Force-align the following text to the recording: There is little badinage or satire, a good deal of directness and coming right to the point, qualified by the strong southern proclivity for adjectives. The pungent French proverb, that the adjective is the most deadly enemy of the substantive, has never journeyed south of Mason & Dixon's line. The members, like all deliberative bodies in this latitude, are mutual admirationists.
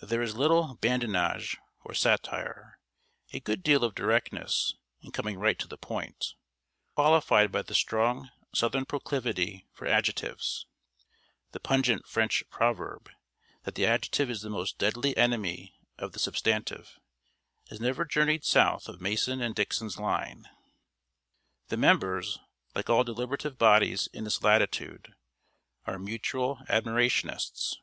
There 0.00 0.22
is 0.22 0.36
little 0.36 0.76
badinage 0.76 1.56
or 1.80 1.92
satire, 1.92 2.78
a 3.32 3.40
good 3.40 3.64
deal 3.64 3.82
of 3.82 3.96
directness 3.96 4.74
and 5.02 5.12
coming 5.12 5.40
right 5.40 5.58
to 5.58 5.66
the 5.66 5.76
point, 5.76 6.34
qualified 6.94 7.50
by 7.50 7.62
the 7.62 7.74
strong 7.74 8.30
southern 8.54 8.84
proclivity 8.84 9.66
for 9.72 9.88
adjectives. 9.88 10.66
The 11.50 11.58
pungent 11.58 12.06
French 12.06 12.44
proverb, 12.48 13.10
that 13.64 13.74
the 13.74 13.84
adjective 13.84 14.30
is 14.30 14.42
the 14.42 14.50
most 14.50 14.78
deadly 14.78 15.16
enemy 15.16 15.74
of 15.98 16.12
the 16.12 16.20
substantive, 16.20 17.00
has 17.68 17.80
never 17.80 18.04
journeyed 18.04 18.44
south 18.44 18.86
of 18.88 19.00
Mason 19.00 19.52
& 19.52 19.54
Dixon's 19.54 19.98
line. 19.98 20.48
The 21.70 21.76
members, 21.76 22.38
like 22.72 22.88
all 22.88 23.02
deliberative 23.02 23.58
bodies 23.58 24.08
in 24.12 24.22
this 24.22 24.44
latitude, 24.44 25.12
are 25.86 25.98
mutual 25.98 26.60
admirationists. 26.68 27.78